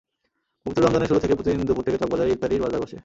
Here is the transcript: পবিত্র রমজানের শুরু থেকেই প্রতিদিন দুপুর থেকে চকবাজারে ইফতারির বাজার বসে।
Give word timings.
পবিত্র 0.65 0.81
রমজানের 0.83 1.09
শুরু 1.09 1.19
থেকেই 1.19 1.37
প্রতিদিন 1.37 1.67
দুপুর 1.67 1.85
থেকে 1.85 1.97
চকবাজারে 1.97 2.31
ইফতারির 2.31 2.63
বাজার 2.63 2.81
বসে। 2.83 2.97